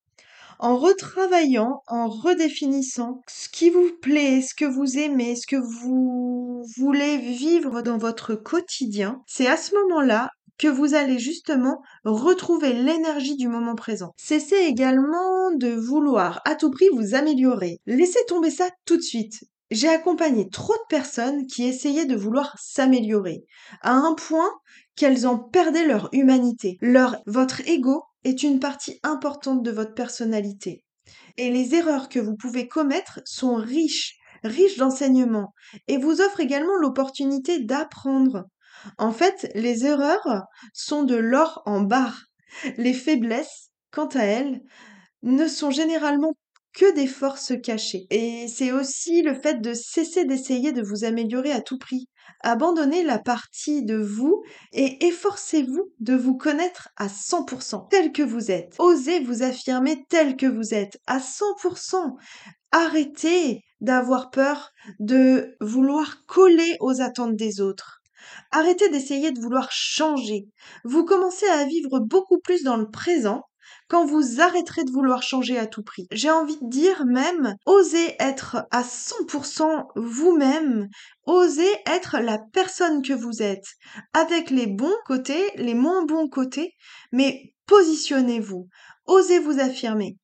En 0.60 0.78
retravaillant, 0.78 1.82
en 1.88 2.08
redéfinissant 2.08 3.22
ce 3.28 3.50
qui 3.50 3.72
vous 3.72 3.90
plaît, 4.00 4.42
ce 4.42 4.54
que 4.54 4.66
vous 4.66 5.00
aimez, 5.00 5.36
ce 5.36 5.48
que 5.48 5.56
vous 5.56 6.64
voulez 6.78 7.18
vivre 7.18 7.82
dans 7.82 7.98
votre 7.98 8.36
quotidien, 8.36 9.24
c'est 9.26 9.48
à 9.48 9.58
ce 9.58 9.74
moment-là 9.74 10.30
que 10.60 10.68
vous 10.68 10.94
allez 10.94 11.18
justement 11.18 11.82
retrouver 12.04 12.74
l'énergie 12.74 13.36
du 13.36 13.48
moment 13.48 13.74
présent. 13.74 14.14
Cessez 14.18 14.58
également 14.58 15.50
de 15.56 15.70
vouloir 15.70 16.42
à 16.46 16.54
tout 16.54 16.70
prix 16.70 16.86
vous 16.94 17.16
améliorer. 17.16 17.80
Laissez 17.88 18.24
tomber 18.28 18.52
ça 18.52 18.70
tout 18.86 18.98
de 18.98 19.02
suite. 19.02 19.44
J'ai 19.72 19.88
accompagné 19.88 20.50
trop 20.50 20.74
de 20.74 20.88
personnes 20.90 21.48
qui 21.48 21.66
essayaient 21.66 22.06
de 22.06 22.18
vouloir 22.18 22.58
s'améliorer, 22.60 23.46
à 23.82 23.94
un 23.94 24.16
point 24.16 24.52
qu'elles 24.98 25.26
en 25.26 25.40
perdaient 25.40 25.88
leur 25.88 26.10
humanité. 26.12 26.78
Votre 27.26 27.62
ego 27.68 28.04
est 28.26 28.44
une 28.44 28.60
partie 28.60 29.00
importante 29.02 29.64
de 29.64 29.72
votre 29.72 29.94
personnalité. 29.94 30.84
Et 31.38 31.52
les 31.52 31.74
erreurs 31.74 32.10
que 32.10 32.20
vous 32.20 32.36
pouvez 32.36 32.68
commettre 32.68 33.22
sont 33.24 33.56
riches, 33.56 34.18
riches 34.44 34.76
d'enseignements, 34.78 35.54
et 35.88 35.98
vous 35.98 36.20
offrent 36.20 36.42
également 36.42 36.76
l'opportunité 36.76 37.60
d'apprendre. 37.60 38.44
En 38.98 39.14
fait, 39.14 39.50
les 39.56 39.86
erreurs 39.86 40.44
sont 40.74 41.04
de 41.04 41.16
l'or 41.16 41.62
en 41.66 41.80
barre. 41.80 42.24
Les 42.78 42.94
faiblesses, 42.94 43.70
quant 43.92 44.08
à 44.08 44.24
elles, 44.24 44.60
ne 45.24 45.48
sont 45.48 45.72
généralement 45.72 46.34
que 46.74 46.94
des 46.94 47.08
forces 47.08 47.54
cachées. 47.62 48.08
Et 48.10 48.48
c'est 48.48 48.72
aussi 48.72 49.22
le 49.22 49.34
fait 49.34 49.62
de 49.62 49.74
cesser 49.74 50.26
d'essayer 50.26 50.72
de 50.72 50.82
vous 50.82 51.04
améliorer 51.04 51.52
à 51.52 51.62
tout 51.62 51.78
prix. 51.78 52.08
Abandonnez 52.42 53.04
la 53.04 53.20
partie 53.20 53.84
de 53.84 53.98
vous 53.98 54.42
et 54.72 55.06
efforcez-vous 55.06 55.92
de 56.00 56.16
vous 56.16 56.38
connaître 56.38 56.90
à 56.98 57.08
100% 57.08 57.90
tel 57.90 58.12
que 58.12 58.24
vous 58.24 58.52
êtes. 58.52 58.76
Osez 58.80 59.20
vous 59.20 59.44
affirmer 59.44 60.06
tel 60.10 60.36
que 60.36 60.46
vous 60.46 60.74
êtes 60.74 61.00
à 61.08 61.20
100%. 61.20 62.16
Arrêtez 62.72 63.64
d'avoir 63.82 64.32
peur 64.32 64.72
de 65.00 65.56
vouloir 65.60 66.26
coller 66.26 66.78
aux 66.80 67.02
attentes 67.02 67.36
des 67.36 67.60
autres. 67.60 68.02
Arrêtez 68.52 68.90
d'essayer 68.90 69.32
de 69.32 69.40
vouloir 69.40 69.72
changer. 69.72 70.48
Vous 70.84 71.06
commencez 71.06 71.48
à 71.48 71.66
vivre 71.66 72.00
beaucoup 72.00 72.40
plus 72.40 72.64
dans 72.64 72.78
le 72.78 72.90
présent 72.90 73.44
quand 73.92 74.06
vous 74.06 74.40
arrêterez 74.40 74.86
de 74.86 74.92
vouloir 74.92 75.22
changer 75.22 75.60
à 75.60 75.68
tout 75.68 75.84
prix. 75.84 76.08
J'ai 76.14 76.32
envie 76.32 76.56
de 76.62 76.70
dire 76.70 77.06
même, 77.06 77.58
osez 77.66 78.16
être 78.20 78.66
à 78.72 78.84
100% 78.84 79.88
vous-même, 79.98 80.88
osez 81.26 81.68
être 81.86 82.20
la 82.20 82.40
personne 82.54 83.02
que 83.02 83.12
vous 83.12 83.42
êtes, 83.42 83.68
avec 84.14 84.50
les 84.50 84.68
bons 84.68 84.96
côtés, 85.06 85.44
les 85.58 85.74
moins 85.74 86.06
bons 86.06 86.30
côtés, 86.30 86.74
mais 87.12 87.54
positionnez-vous, 87.66 88.70
osez 89.08 89.40
vous 89.40 89.60
affirmer. 89.60 90.18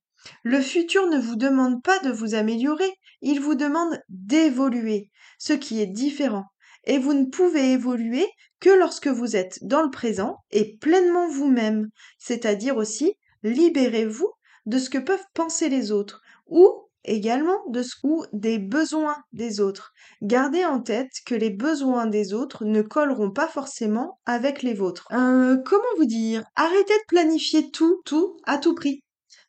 Le 0.44 0.62
futur 0.62 1.06
ne 1.08 1.20
vous 1.20 1.36
demande 1.36 1.84
pas 1.84 2.00
de 2.00 2.10
vous 2.10 2.36
améliorer, 2.36 2.94
il 3.20 3.42
vous 3.42 3.56
demande 3.56 4.00
d'évoluer, 4.08 5.12
ce 5.40 5.52
qui 5.52 5.82
est 5.82 5.88
différent. 5.88 6.46
et 6.86 7.00
vous 7.00 7.14
ne 7.14 7.26
pouvez 7.26 7.74
évoluer 7.74 8.26
que 8.62 8.70
lorsque 8.70 9.10
vous 9.10 9.36
êtes 9.36 9.60
dans 9.62 9.82
le 9.82 9.90
présent 9.90 10.38
et 10.52 10.78
pleinement 10.78 11.28
vous-même, 11.28 11.90
c'est-à-dire 12.18 12.78
aussi 12.78 13.18
libérez-vous 13.44 14.32
de 14.66 14.80
ce 14.80 14.90
que 14.90 14.98
peuvent 14.98 15.26
penser 15.34 15.70
les 15.70 15.92
autres 15.92 16.22
ou 16.48 16.88
également 17.08 17.64
de 17.70 17.82
ce 17.82 17.96
ou 18.04 18.26
des 18.34 18.60
besoins 18.60 19.18
des 19.32 19.60
autres. 19.60 19.94
Gardez 20.22 20.66
en 20.66 20.82
tête 20.82 21.12
que 21.26 21.36
les 21.36 21.50
besoins 21.50 22.06
des 22.06 22.34
autres 22.34 22.66
ne 22.66 22.82
colleront 22.82 23.32
pas 23.32 23.48
forcément 23.48 24.20
avec 24.26 24.62
les 24.62 24.74
vôtres. 24.74 25.08
Euh, 25.12 25.58
comment 25.66 25.84
vous 25.98 26.06
dire? 26.06 26.44
Arrêtez 26.56 26.94
de 26.94 27.08
planifier 27.08 27.72
tout, 27.72 28.02
tout, 28.06 28.38
à 28.46 28.58
tout 28.58 28.76
prix. 28.76 29.04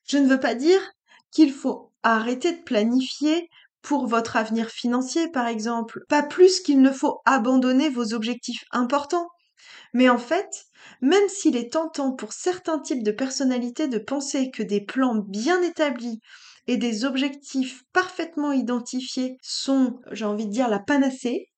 Je 0.08 0.18
ne 0.18 0.28
veux 0.28 0.40
pas 0.40 0.54
dire 0.54 0.80
qu'il 1.30 1.52
faut 1.52 1.92
arrêter 2.02 2.52
de 2.52 2.62
planifier 2.62 3.50
pour 3.82 4.06
votre 4.06 4.36
avenir 4.36 4.68
financier, 4.68 5.28
par 5.28 5.46
exemple. 5.46 6.00
Pas 6.08 6.22
plus 6.22 6.60
qu'il 6.60 6.80
ne 6.80 6.90
faut 6.90 7.20
abandonner 7.24 7.90
vos 7.90 8.14
objectifs 8.14 8.64
importants. 8.70 9.28
Mais 9.94 10.08
en 10.08 10.18
fait, 10.18 10.48
même 11.00 11.28
s'il 11.28 11.56
est 11.56 11.72
tentant 11.72 12.12
pour 12.12 12.32
certains 12.32 12.78
types 12.78 13.02
de 13.02 13.12
personnalités 13.12 13.88
de 13.88 13.98
penser 13.98 14.50
que 14.50 14.62
des 14.62 14.80
plans 14.80 15.16
bien 15.16 15.62
établis 15.62 16.20
et 16.66 16.76
des 16.76 17.04
objectifs 17.04 17.82
parfaitement 17.92 18.52
identifiés 18.52 19.38
sont, 19.42 20.00
j'ai 20.12 20.24
envie 20.24 20.46
de 20.46 20.52
dire, 20.52 20.68
la 20.68 20.78
panacée, 20.78 21.48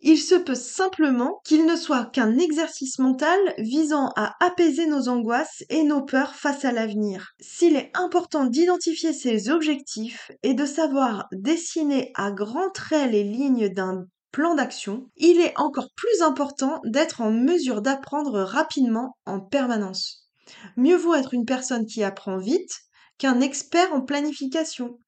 il 0.00 0.18
se 0.18 0.36
peut 0.36 0.54
simplement 0.54 1.40
qu'il 1.44 1.66
ne 1.66 1.74
soit 1.74 2.06
qu'un 2.06 2.38
exercice 2.38 3.00
mental 3.00 3.38
visant 3.58 4.12
à 4.14 4.36
apaiser 4.44 4.86
nos 4.86 5.08
angoisses 5.08 5.64
et 5.70 5.82
nos 5.82 6.02
peurs 6.02 6.36
face 6.36 6.64
à 6.64 6.70
l'avenir. 6.70 7.32
S'il 7.40 7.74
est 7.74 7.90
important 7.94 8.44
d'identifier 8.44 9.12
ces 9.12 9.50
objectifs 9.50 10.30
et 10.44 10.54
de 10.54 10.66
savoir 10.66 11.26
dessiner 11.32 12.12
à 12.14 12.30
grands 12.30 12.70
traits 12.70 13.10
les 13.10 13.24
lignes 13.24 13.68
d'un 13.70 14.06
plan 14.30 14.54
d'action, 14.54 15.10
il 15.16 15.40
est 15.40 15.58
encore 15.58 15.88
plus 15.96 16.22
important 16.22 16.80
d'être 16.84 17.20
en 17.20 17.30
mesure 17.30 17.82
d'apprendre 17.82 18.40
rapidement 18.40 19.16
en 19.26 19.40
permanence. 19.40 20.28
Mieux 20.76 20.96
vaut 20.96 21.14
être 21.14 21.34
une 21.34 21.44
personne 21.44 21.86
qui 21.86 22.02
apprend 22.02 22.38
vite 22.38 22.80
qu'un 23.18 23.40
expert 23.40 23.92
en 23.92 24.02
planification. 24.02 24.98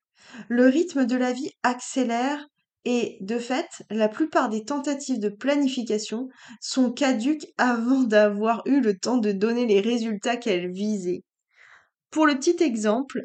Le 0.48 0.66
rythme 0.66 1.06
de 1.06 1.16
la 1.16 1.32
vie 1.32 1.50
accélère 1.62 2.46
et, 2.84 3.18
de 3.20 3.38
fait, 3.38 3.68
la 3.90 4.08
plupart 4.08 4.48
des 4.48 4.64
tentatives 4.64 5.18
de 5.18 5.28
planification 5.28 6.28
sont 6.60 6.92
caduques 6.92 7.46
avant 7.58 8.02
d'avoir 8.02 8.62
eu 8.66 8.80
le 8.80 8.98
temps 8.98 9.18
de 9.18 9.32
donner 9.32 9.66
les 9.66 9.80
résultats 9.80 10.36
qu'elles 10.36 10.70
visaient. 10.70 11.22
Pour 12.10 12.26
le 12.26 12.36
petit 12.36 12.62
exemple, 12.62 13.20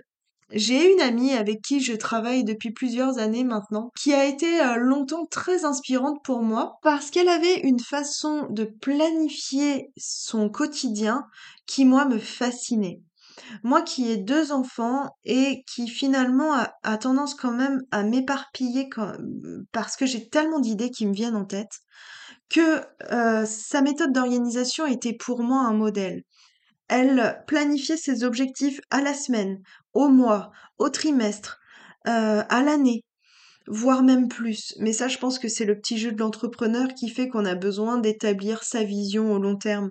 j'ai 0.51 0.93
une 0.93 1.01
amie 1.01 1.33
avec 1.33 1.61
qui 1.61 1.79
je 1.79 1.93
travaille 1.93 2.43
depuis 2.43 2.71
plusieurs 2.71 3.17
années 3.17 3.43
maintenant, 3.43 3.91
qui 3.99 4.13
a 4.13 4.25
été 4.25 4.61
euh, 4.61 4.75
longtemps 4.75 5.25
très 5.25 5.65
inspirante 5.65 6.23
pour 6.23 6.41
moi 6.41 6.77
parce 6.83 7.09
qu'elle 7.09 7.29
avait 7.29 7.61
une 7.61 7.79
façon 7.79 8.47
de 8.49 8.65
planifier 8.65 9.91
son 9.97 10.49
quotidien 10.49 11.25
qui, 11.65 11.85
moi, 11.85 12.05
me 12.05 12.19
fascinait. 12.19 13.01
Moi 13.63 13.81
qui 13.81 14.09
ai 14.09 14.17
deux 14.17 14.51
enfants 14.51 15.09
et 15.25 15.63
qui 15.67 15.87
finalement 15.87 16.53
a, 16.53 16.97
tendance 16.97 17.35
quand 17.35 17.51
même 17.51 17.81
à 17.91 18.03
m'éparpiller 18.03 18.89
parce 19.71 19.97
que 19.97 20.05
j'ai 20.05 20.29
tellement 20.29 20.59
d'idées 20.59 20.89
qui 20.89 21.05
me 21.05 21.13
viennent 21.13 21.35
en 21.35 21.45
tête, 21.45 21.81
que 22.49 22.81
euh, 23.11 23.45
sa 23.45 23.81
méthode 23.81 24.13
d'organisation 24.13 24.85
était 24.85 25.13
pour 25.13 25.41
moi 25.41 25.61
un 25.61 25.73
modèle. 25.73 26.23
Elle 26.87 27.43
planifiait 27.47 27.97
ses 27.97 28.23
objectifs 28.23 28.79
à 28.89 29.01
la 29.01 29.13
semaine, 29.13 29.61
au 29.93 30.09
mois, 30.09 30.51
au 30.77 30.89
trimestre, 30.89 31.59
euh, 32.07 32.43
à 32.47 32.61
l'année, 32.61 33.03
voire 33.67 34.03
même 34.03 34.27
plus. 34.27 34.75
Mais 34.79 34.93
ça, 34.93 35.07
je 35.07 35.17
pense 35.17 35.39
que 35.39 35.47
c'est 35.47 35.65
le 35.65 35.77
petit 35.79 35.97
jeu 35.97 36.11
de 36.11 36.19
l'entrepreneur 36.19 36.89
qui 36.93 37.09
fait 37.09 37.27
qu'on 37.27 37.45
a 37.45 37.55
besoin 37.55 37.97
d'établir 37.97 38.63
sa 38.63 38.83
vision 38.83 39.31
au 39.31 39.39
long 39.39 39.57
terme. 39.57 39.89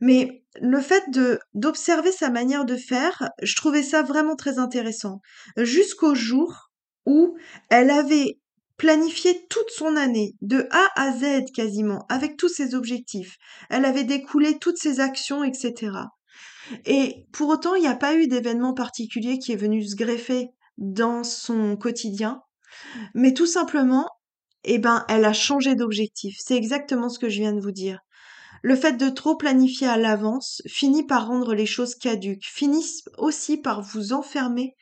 Mais 0.00 0.42
le 0.60 0.80
fait 0.80 1.04
de 1.10 1.38
d'observer 1.54 2.12
sa 2.12 2.30
manière 2.30 2.64
de 2.64 2.76
faire, 2.76 3.30
je 3.42 3.56
trouvais 3.56 3.82
ça 3.82 4.02
vraiment 4.02 4.36
très 4.36 4.58
intéressant. 4.58 5.20
Jusqu'au 5.56 6.14
jour 6.14 6.70
où 7.06 7.36
elle 7.70 7.90
avait 7.90 8.38
planifié 8.76 9.46
toute 9.48 9.70
son 9.70 9.96
année, 9.96 10.34
de 10.40 10.68
A 10.70 10.88
à 10.94 11.12
Z 11.12 11.50
quasiment, 11.52 12.06
avec 12.08 12.36
tous 12.36 12.48
ses 12.48 12.74
objectifs. 12.74 13.36
Elle 13.70 13.84
avait 13.84 14.04
découlé 14.04 14.58
toutes 14.58 14.78
ses 14.78 15.00
actions, 15.00 15.42
etc. 15.42 15.90
Et 16.84 17.26
pour 17.32 17.48
autant, 17.48 17.74
il 17.74 17.82
n'y 17.82 17.88
a 17.88 17.94
pas 17.94 18.14
eu 18.14 18.26
d'événement 18.26 18.74
particulier 18.74 19.38
qui 19.38 19.52
est 19.52 19.56
venu 19.56 19.84
se 19.84 19.96
greffer 19.96 20.50
dans 20.76 21.24
son 21.24 21.76
quotidien. 21.76 22.40
Mais 23.14 23.34
tout 23.34 23.46
simplement, 23.46 24.08
eh 24.64 24.78
ben, 24.78 25.04
elle 25.08 25.24
a 25.24 25.32
changé 25.32 25.74
d'objectif. 25.74 26.36
C'est 26.38 26.56
exactement 26.56 27.08
ce 27.08 27.18
que 27.18 27.28
je 27.28 27.40
viens 27.40 27.52
de 27.52 27.60
vous 27.60 27.72
dire. 27.72 28.00
Le 28.62 28.74
fait 28.74 28.94
de 28.94 29.08
trop 29.08 29.36
planifier 29.36 29.86
à 29.86 29.96
l'avance 29.96 30.62
finit 30.66 31.06
par 31.06 31.28
rendre 31.28 31.54
les 31.54 31.66
choses 31.66 31.94
caduques, 31.94 32.46
finit 32.46 32.84
aussi 33.16 33.56
par 33.56 33.82
vous 33.82 34.12
enfermer 34.12 34.74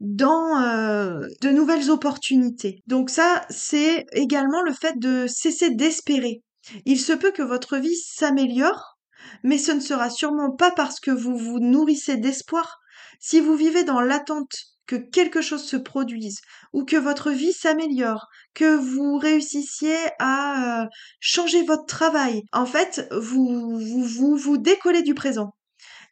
dans 0.00 0.60
euh, 0.60 1.26
de 1.40 1.50
nouvelles 1.50 1.90
opportunités. 1.90 2.82
Donc 2.86 3.10
ça, 3.10 3.44
c'est 3.50 4.06
également 4.12 4.62
le 4.62 4.72
fait 4.72 4.98
de 4.98 5.26
cesser 5.26 5.70
d'espérer. 5.70 6.42
Il 6.86 6.98
se 6.98 7.12
peut 7.12 7.32
que 7.32 7.42
votre 7.42 7.76
vie 7.76 7.96
s'améliore, 7.96 8.93
mais 9.42 9.58
ce 9.58 9.72
ne 9.72 9.80
sera 9.80 10.10
sûrement 10.10 10.50
pas 10.50 10.70
parce 10.70 11.00
que 11.00 11.10
vous 11.10 11.36
vous 11.36 11.60
nourrissez 11.60 12.16
d'espoir. 12.16 12.80
Si 13.20 13.40
vous 13.40 13.54
vivez 13.54 13.84
dans 13.84 14.00
l'attente 14.00 14.54
que 14.86 14.96
quelque 14.96 15.40
chose 15.40 15.64
se 15.64 15.76
produise 15.76 16.40
ou 16.72 16.84
que 16.84 16.96
votre 16.96 17.30
vie 17.30 17.52
s'améliore, 17.52 18.28
que 18.54 18.76
vous 18.76 19.16
réussissiez 19.16 19.96
à 20.18 20.82
euh, 20.82 20.86
changer 21.20 21.62
votre 21.62 21.86
travail. 21.86 22.42
En 22.52 22.66
fait, 22.66 23.08
vous, 23.10 23.78
vous, 23.78 24.04
vous 24.04 24.36
vous 24.36 24.58
décollez 24.58 25.02
du 25.02 25.14
présent. 25.14 25.54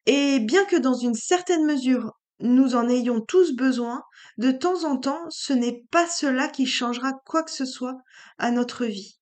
Et 0.07 0.41
bien 0.41 0.65
que 0.65 0.77
dans 0.77 0.95
une 0.95 1.15
certaine 1.15 1.65
mesure, 1.65 2.19
nous 2.41 2.75
en 2.75 2.89
ayons 2.89 3.21
tous 3.21 3.55
besoin, 3.55 4.03
de 4.39 4.51
temps 4.51 4.85
en 4.85 4.97
temps, 4.97 5.27
ce 5.31 5.53
n'est 5.53 5.85
pas 5.91 6.09
cela 6.09 6.49
qui 6.49 6.67
changera 6.67 7.13
quoi 7.27 7.43
que 7.45 7.53
ce 7.53 7.65
soit 7.65 7.99
à 8.39 8.51
notre 8.51 8.85
vie. 8.85 9.19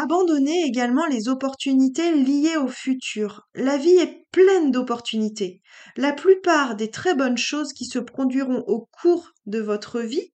Abandonnez 0.00 0.62
également 0.62 1.06
les 1.06 1.28
opportunités 1.28 2.12
liées 2.12 2.56
au 2.56 2.68
futur. 2.68 3.48
La 3.56 3.76
vie 3.76 3.96
est 3.96 4.28
pleine 4.30 4.70
d'opportunités. 4.70 5.60
La 5.96 6.12
plupart 6.12 6.76
des 6.76 6.88
très 6.88 7.16
bonnes 7.16 7.36
choses 7.36 7.72
qui 7.72 7.84
se 7.84 7.98
produiront 7.98 8.62
au 8.68 8.88
cours 9.02 9.32
de 9.46 9.58
votre 9.58 9.98
vie, 10.00 10.32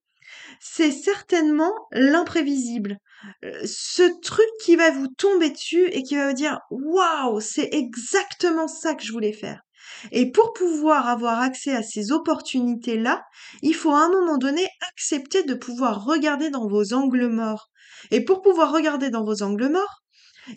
c'est 0.60 0.90
certainement 0.90 1.72
l'imprévisible. 1.92 2.98
Euh, 3.42 3.58
ce 3.64 4.02
truc 4.20 4.44
qui 4.62 4.76
va 4.76 4.90
vous 4.90 5.08
tomber 5.08 5.48
dessus 5.48 5.86
et 5.92 6.02
qui 6.02 6.16
va 6.16 6.28
vous 6.28 6.34
dire 6.34 6.60
waouh, 6.70 7.40
c'est 7.40 7.70
exactement 7.72 8.68
ça 8.68 8.94
que 8.94 9.02
je 9.02 9.12
voulais 9.12 9.32
faire. 9.32 9.63
Et 10.12 10.30
pour 10.30 10.52
pouvoir 10.52 11.08
avoir 11.08 11.40
accès 11.40 11.74
à 11.74 11.82
ces 11.82 12.12
opportunités-là, 12.12 13.24
il 13.62 13.74
faut 13.74 13.90
à 13.90 14.04
un 14.04 14.10
moment 14.10 14.38
donné 14.38 14.66
accepter 14.92 15.42
de 15.42 15.54
pouvoir 15.54 16.04
regarder 16.04 16.50
dans 16.50 16.68
vos 16.68 16.94
angles 16.94 17.28
morts. 17.28 17.70
Et 18.10 18.24
pour 18.24 18.42
pouvoir 18.42 18.72
regarder 18.72 19.10
dans 19.10 19.24
vos 19.24 19.42
angles 19.42 19.70
morts, 19.70 20.02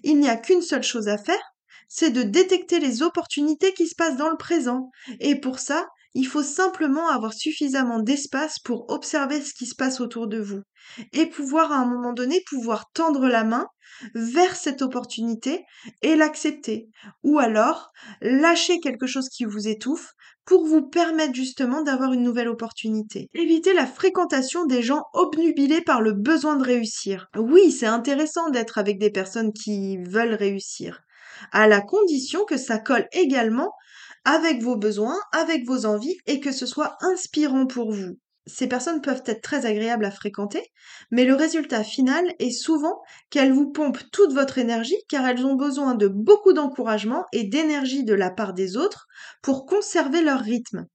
il 0.03 0.19
n'y 0.19 0.29
a 0.29 0.37
qu'une 0.37 0.61
seule 0.61 0.83
chose 0.83 1.07
à 1.07 1.17
faire, 1.17 1.41
c'est 1.87 2.09
de 2.09 2.23
détecter 2.23 2.79
les 2.79 3.01
opportunités 3.01 3.73
qui 3.73 3.87
se 3.87 3.95
passent 3.95 4.17
dans 4.17 4.29
le 4.29 4.37
présent. 4.37 4.91
Et 5.19 5.39
pour 5.39 5.59
ça, 5.59 5.87
il 6.17 6.25
faut 6.25 6.41
simplement 6.41 7.09
avoir 7.09 7.31
suffisamment 7.31 7.99
d'espace 7.99 8.57
pour 8.57 8.89
observer 8.89 9.39
ce 9.39 9.53
qui 9.53 9.67
se 9.67 9.75
passe 9.75 10.01
autour 10.01 10.27
de 10.27 10.39
vous 10.39 10.61
et 11.13 11.27
pouvoir 11.27 11.71
à 11.71 11.75
un 11.75 11.85
moment 11.85 12.11
donné 12.11 12.41
pouvoir 12.49 12.85
tendre 12.91 13.27
la 13.27 13.43
main 13.43 13.67
vers 14.15 14.55
cette 14.55 14.81
opportunité 14.81 15.63
et 16.01 16.15
l'accepter 16.15 16.89
ou 17.21 17.37
alors 17.37 17.91
lâcher 18.21 18.79
quelque 18.79 19.05
chose 19.05 19.29
qui 19.29 19.45
vous 19.45 19.67
étouffe 19.67 20.13
pour 20.43 20.65
vous 20.65 20.81
permettre 20.81 21.35
justement 21.35 21.83
d'avoir 21.83 22.13
une 22.13 22.23
nouvelle 22.23 22.47
opportunité. 22.47 23.29
Évitez 23.35 23.75
la 23.75 23.85
fréquentation 23.85 24.65
des 24.65 24.81
gens 24.81 25.03
obnubilés 25.13 25.81
par 25.81 26.01
le 26.01 26.13
besoin 26.13 26.55
de 26.55 26.63
réussir. 26.63 27.27
Oui, 27.37 27.71
c'est 27.71 27.85
intéressant 27.85 28.49
d'être 28.49 28.79
avec 28.79 28.97
des 28.97 29.11
personnes 29.11 29.53
qui 29.53 29.97
veulent 29.97 30.33
réussir, 30.33 31.01
à 31.51 31.67
la 31.67 31.81
condition 31.81 32.43
que 32.45 32.57
ça 32.57 32.79
colle 32.79 33.07
également 33.11 33.71
avec 34.27 34.61
vos 34.61 34.75
besoins, 34.75 35.17
avec 35.31 35.65
vos 35.65 35.85
envies 35.85 36.17
et 36.25 36.41
que 36.41 36.51
ce 36.51 36.65
soit 36.65 36.97
inspirant 36.99 37.65
pour 37.65 37.93
vous. 37.93 38.19
Ces 38.45 38.67
personnes 38.67 39.01
peuvent 39.01 39.23
être 39.25 39.41
très 39.41 39.65
agréables 39.65 40.03
à 40.03 40.11
fréquenter, 40.11 40.61
mais 41.11 41.23
le 41.23 41.33
résultat 41.33 41.83
final 41.85 42.25
est 42.39 42.51
souvent 42.51 43.01
qu'elles 43.29 43.53
vous 43.53 43.71
pompent 43.71 44.03
toute 44.11 44.33
votre 44.33 44.57
énergie 44.57 44.97
car 45.07 45.25
elles 45.25 45.45
ont 45.45 45.55
besoin 45.55 45.95
de 45.95 46.09
beaucoup 46.09 46.51
d'encouragement 46.51 47.23
et 47.31 47.45
d'énergie 47.45 48.03
de 48.03 48.13
la 48.13 48.29
part 48.29 48.53
des 48.53 48.75
autres 48.75 49.07
pour 49.41 49.65
conserver 49.65 50.21
leur 50.21 50.41
rythme. 50.41 50.87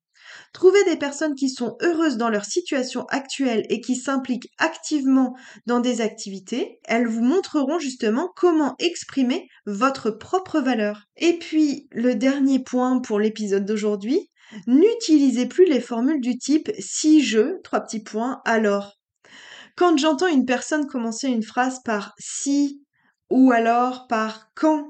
Trouvez 0.53 0.85
des 0.85 0.97
personnes 0.97 1.35
qui 1.35 1.49
sont 1.49 1.77
heureuses 1.81 2.19
dans 2.19 2.29
leur 2.29 2.45
situation 2.45 3.07
actuelle 3.09 3.65
et 3.71 3.81
qui 3.81 3.97
s'impliquent 3.97 4.51
activement 4.59 5.35
dans 5.67 5.81
des 5.81 6.03
activités. 6.03 6.79
Elles 6.85 7.07
vous 7.07 7.23
montreront 7.23 7.79
justement 7.79 8.31
comment 8.37 8.75
exprimer 8.79 9.49
votre 9.65 10.11
propre 10.11 10.61
valeur. 10.61 11.05
Et 11.17 11.39
puis, 11.39 11.89
le 11.91 12.15
dernier 12.15 12.63
point 12.63 13.01
pour 13.01 13.19
l'épisode 13.19 13.65
d'aujourd'hui, 13.65 14.31
n'utilisez 14.67 15.47
plus 15.47 15.65
les 15.65 15.81
formules 15.81 16.21
du 16.21 16.37
type 16.37 16.71
si 16.79 17.23
je, 17.23 17.61
trois 17.63 17.81
petits 17.81 18.03
points, 18.03 18.41
alors. 18.45 18.99
Quand 19.77 19.97
j'entends 19.97 20.27
une 20.27 20.45
personne 20.45 20.87
commencer 20.87 21.29
une 21.29 21.43
phrase 21.43 21.81
par 21.83 22.13
si 22.19 22.83
ou 23.31 23.53
alors 23.53 24.07
par 24.07 24.51
quand, 24.55 24.87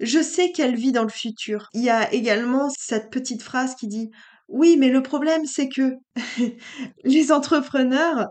je 0.00 0.20
sais 0.22 0.52
qu'elle 0.52 0.76
vit 0.76 0.92
dans 0.92 1.04
le 1.04 1.08
futur. 1.08 1.68
Il 1.72 1.82
y 1.82 1.88
a 1.88 2.12
également 2.12 2.68
cette 2.76 3.10
petite 3.10 3.42
phrase 3.42 3.74
qui 3.76 3.88
dit 3.88 4.10
oui, 4.48 4.76
mais 4.78 4.90
le 4.90 5.02
problème, 5.02 5.44
c'est 5.44 5.68
que 5.68 5.96
les 7.04 7.32
entrepreneurs, 7.32 8.28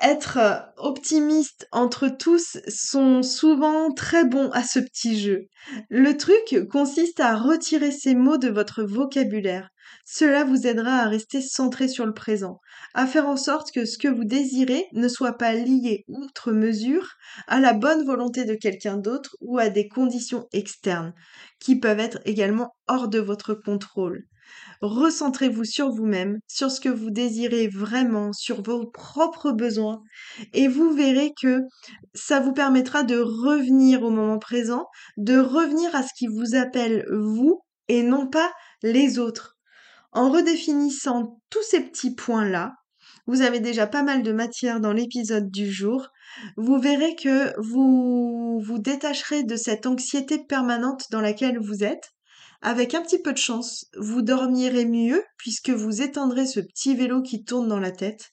être 0.00 0.38
optimiste 0.76 1.66
entre 1.72 2.08
tous 2.08 2.58
sont 2.68 3.22
souvent 3.22 3.90
très 3.92 4.24
bons 4.24 4.50
à 4.52 4.62
ce 4.62 4.78
petit 4.78 5.18
jeu. 5.18 5.48
Le 5.90 6.16
truc 6.16 6.68
consiste 6.70 7.18
à 7.18 7.36
retirer 7.36 7.90
ces 7.90 8.14
mots 8.14 8.38
de 8.38 8.48
votre 8.48 8.84
vocabulaire. 8.84 9.70
Cela 10.04 10.44
vous 10.44 10.66
aidera 10.66 10.98
à 10.98 11.08
rester 11.08 11.40
centré 11.40 11.88
sur 11.88 12.06
le 12.06 12.14
présent, 12.14 12.60
à 12.94 13.06
faire 13.06 13.26
en 13.26 13.36
sorte 13.36 13.72
que 13.72 13.84
ce 13.84 13.98
que 13.98 14.08
vous 14.08 14.24
désirez 14.24 14.86
ne 14.92 15.08
soit 15.08 15.36
pas 15.36 15.54
lié 15.54 16.04
outre 16.06 16.52
mesure 16.52 17.14
à 17.48 17.58
la 17.58 17.72
bonne 17.72 18.04
volonté 18.04 18.44
de 18.44 18.54
quelqu'un 18.54 18.98
d'autre 18.98 19.36
ou 19.40 19.58
à 19.58 19.68
des 19.68 19.88
conditions 19.88 20.46
externes, 20.52 21.12
qui 21.58 21.76
peuvent 21.76 22.00
être 22.00 22.20
également 22.24 22.76
hors 22.86 23.08
de 23.08 23.18
votre 23.18 23.54
contrôle. 23.54 24.26
Recentrez-vous 24.80 25.64
sur 25.64 25.90
vous-même, 25.90 26.38
sur 26.46 26.70
ce 26.70 26.80
que 26.80 26.88
vous 26.88 27.10
désirez 27.10 27.68
vraiment, 27.68 28.32
sur 28.32 28.62
vos 28.62 28.86
propres 28.86 29.52
besoins, 29.52 30.02
et 30.52 30.68
vous 30.68 30.92
verrez 30.92 31.32
que 31.40 31.62
ça 32.14 32.40
vous 32.40 32.52
permettra 32.52 33.02
de 33.02 33.18
revenir 33.18 34.02
au 34.02 34.10
moment 34.10 34.38
présent, 34.38 34.86
de 35.16 35.38
revenir 35.38 35.94
à 35.94 36.02
ce 36.02 36.12
qui 36.16 36.26
vous 36.26 36.54
appelle 36.54 37.04
vous 37.10 37.62
et 37.88 38.02
non 38.02 38.28
pas 38.28 38.52
les 38.82 39.18
autres. 39.18 39.56
En 40.12 40.30
redéfinissant 40.30 41.40
tous 41.50 41.62
ces 41.62 41.80
petits 41.80 42.14
points-là, 42.14 42.74
vous 43.26 43.42
avez 43.42 43.60
déjà 43.60 43.86
pas 43.86 44.02
mal 44.02 44.22
de 44.22 44.32
matière 44.32 44.80
dans 44.80 44.92
l'épisode 44.92 45.50
du 45.50 45.70
jour. 45.70 46.08
Vous 46.56 46.78
verrez 46.78 47.14
que 47.14 47.52
vous 47.60 48.58
vous 48.58 48.78
détacherez 48.78 49.42
de 49.44 49.56
cette 49.56 49.86
anxiété 49.86 50.38
permanente 50.38 51.04
dans 51.10 51.20
laquelle 51.20 51.58
vous 51.58 51.84
êtes. 51.84 52.14
Avec 52.60 52.94
un 52.94 53.02
petit 53.02 53.20
peu 53.20 53.32
de 53.32 53.38
chance, 53.38 53.86
vous 53.96 54.22
dormirez 54.22 54.84
mieux 54.84 55.22
puisque 55.36 55.70
vous 55.70 56.02
éteindrez 56.02 56.46
ce 56.46 56.60
petit 56.60 56.94
vélo 56.94 57.22
qui 57.22 57.44
tourne 57.44 57.68
dans 57.68 57.80
la 57.80 57.92
tête. 57.92 58.32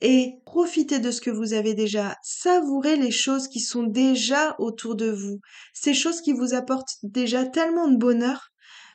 Et 0.00 0.40
profitez 0.44 0.98
de 0.98 1.10
ce 1.10 1.20
que 1.20 1.30
vous 1.30 1.52
avez 1.52 1.74
déjà, 1.74 2.16
savourez 2.22 2.96
les 2.96 3.10
choses 3.10 3.48
qui 3.48 3.60
sont 3.60 3.84
déjà 3.84 4.56
autour 4.58 4.96
de 4.96 5.10
vous, 5.10 5.40
ces 5.72 5.94
choses 5.94 6.20
qui 6.20 6.32
vous 6.32 6.54
apportent 6.54 6.96
déjà 7.02 7.44
tellement 7.44 7.88
de 7.88 7.96
bonheur 7.96 8.50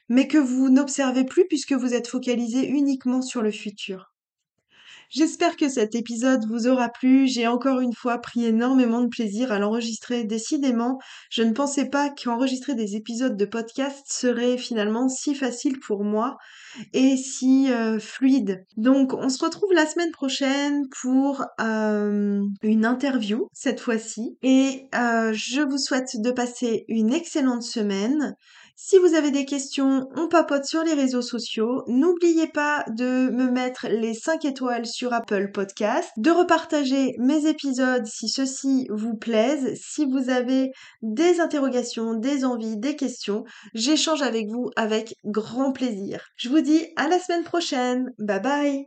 mais 0.09 0.27
que 0.27 0.37
vous 0.37 0.69
n'observez 0.69 1.23
plus 1.23 1.47
puisque 1.47 1.73
vous 1.73 1.93
êtes 1.93 2.07
focalisé 2.07 2.67
uniquement 2.67 3.21
sur 3.21 3.41
le 3.41 3.51
futur. 3.51 4.12
J'espère 5.13 5.57
que 5.57 5.69
cet 5.69 5.93
épisode 5.93 6.43
vous 6.47 6.65
aura 6.65 6.89
plu. 6.89 7.27
J'ai 7.27 7.45
encore 7.45 7.81
une 7.81 7.93
fois 7.93 8.17
pris 8.17 8.45
énormément 8.45 9.01
de 9.01 9.09
plaisir 9.09 9.51
à 9.51 9.59
l'enregistrer. 9.59 10.23
Décidément, 10.23 10.97
je 11.29 11.43
ne 11.43 11.51
pensais 11.51 11.85
pas 11.85 12.09
qu'enregistrer 12.09 12.73
des 12.73 12.95
épisodes 12.95 13.37
de 13.37 13.45
podcast 13.45 14.07
serait 14.07 14.57
finalement 14.57 15.09
si 15.09 15.35
facile 15.35 15.79
pour 15.79 16.03
moi 16.03 16.37
et 16.93 17.15
si 17.15 17.71
euh, 17.71 17.99
fluide. 17.99 18.65
Donc, 18.75 19.13
on 19.13 19.29
se 19.29 19.45
retrouve 19.45 19.71
la 19.73 19.85
semaine 19.85 20.09
prochaine 20.09 20.87
pour 20.99 21.45
euh, 21.61 22.41
une 22.63 22.83
interview 22.83 23.47
cette 23.53 23.81
fois-ci. 23.81 24.39
Et 24.41 24.87
euh, 24.95 25.31
je 25.31 25.61
vous 25.61 25.77
souhaite 25.77 26.19
de 26.19 26.31
passer 26.31 26.85
une 26.87 27.13
excellente 27.13 27.61
semaine. 27.61 28.35
Si 28.75 28.97
vous 28.97 29.13
avez 29.13 29.31
des 29.31 29.45
questions, 29.45 30.09
on 30.15 30.27
papote 30.27 30.65
sur 30.65 30.83
les 30.83 30.93
réseaux 30.93 31.21
sociaux. 31.21 31.83
N'oubliez 31.87 32.47
pas 32.47 32.83
de 32.89 33.29
me 33.29 33.49
mettre 33.51 33.87
les 33.87 34.13
5 34.13 34.45
étoiles 34.45 34.87
sur 34.87 35.13
Apple 35.13 35.51
Podcast, 35.51 36.09
de 36.17 36.31
repartager 36.31 37.15
mes 37.19 37.45
épisodes 37.45 38.05
si 38.05 38.27
ceux-ci 38.29 38.87
vous 38.89 39.15
plaisent. 39.15 39.79
Si 39.79 40.05
vous 40.05 40.29
avez 40.29 40.71
des 41.01 41.39
interrogations, 41.39 42.15
des 42.15 42.45
envies, 42.45 42.77
des 42.77 42.95
questions, 42.95 43.43
j'échange 43.75 44.23
avec 44.23 44.47
vous 44.49 44.71
avec 44.75 45.15
grand 45.23 45.71
plaisir. 45.71 46.25
Je 46.35 46.49
vous 46.49 46.61
dis 46.61 46.87
à 46.95 47.07
la 47.07 47.19
semaine 47.19 47.43
prochaine. 47.43 48.11
Bye 48.17 48.41
bye 48.41 48.81